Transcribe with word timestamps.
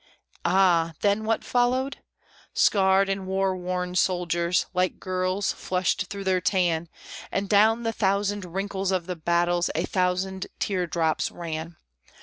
Ah! 0.43 0.93
then 1.01 1.25
what 1.25 1.43
followed? 1.43 1.97
Scarred 2.55 3.07
and 3.07 3.27
war 3.27 3.55
worn 3.55 3.93
soldiers, 3.93 4.65
like 4.73 4.99
girls, 4.99 5.51
flushed 5.51 6.07
through 6.07 6.23
their 6.23 6.41
tan, 6.41 6.89
And 7.31 7.47
down 7.47 7.83
the 7.83 7.93
thousand 7.93 8.43
wrinkles 8.43 8.91
of 8.91 9.05
the 9.05 9.15
battles 9.15 9.69
a 9.75 9.85
thousand 9.85 10.47
tear 10.57 10.87
drops 10.87 11.29
ran. 11.29 11.75